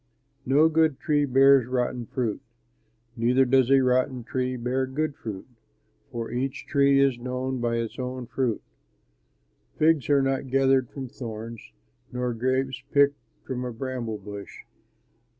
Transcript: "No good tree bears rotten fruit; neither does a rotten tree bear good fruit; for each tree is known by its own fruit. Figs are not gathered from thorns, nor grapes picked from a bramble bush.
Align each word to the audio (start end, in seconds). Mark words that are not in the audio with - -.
"No 0.47 0.67
good 0.67 0.97
tree 0.99 1.25
bears 1.25 1.67
rotten 1.67 2.07
fruit; 2.07 2.41
neither 3.15 3.45
does 3.45 3.69
a 3.69 3.81
rotten 3.83 4.23
tree 4.23 4.57
bear 4.57 4.87
good 4.87 5.15
fruit; 5.15 5.45
for 6.11 6.31
each 6.31 6.65
tree 6.65 6.99
is 6.99 7.19
known 7.19 7.59
by 7.61 7.75
its 7.75 7.99
own 7.99 8.25
fruit. 8.25 8.63
Figs 9.77 10.09
are 10.09 10.23
not 10.23 10.47
gathered 10.49 10.89
from 10.89 11.07
thorns, 11.07 11.61
nor 12.11 12.33
grapes 12.33 12.81
picked 12.91 13.19
from 13.45 13.63
a 13.63 13.71
bramble 13.71 14.17
bush. 14.17 14.63